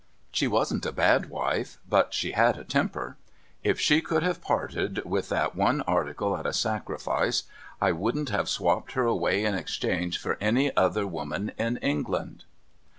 She 0.31 0.47
wasn't 0.47 0.87
a 0.87 0.91
bad 0.91 1.29
wife, 1.29 1.77
but 1.87 2.11
she 2.11 2.31
had 2.31 2.57
a 2.57 2.63
temper. 2.63 3.17
If 3.63 3.79
she 3.79 4.01
could 4.01 4.23
have 4.23 4.41
parted 4.41 5.05
with 5.05 5.29
that 5.29 5.55
one 5.55 5.81
article 5.83 6.35
at 6.35 6.47
a 6.47 6.53
sacrifice, 6.53 7.43
I 7.79 7.91
wouldn't 7.91 8.29
have 8.29 8.49
swopped 8.49 8.93
her 8.93 9.03
away 9.05 9.45
in 9.45 9.53
exchange 9.53 10.17
for 10.17 10.39
any 10.41 10.75
other 10.75 11.05
woman 11.05 11.51
in 11.55 11.77
England. 11.77 12.45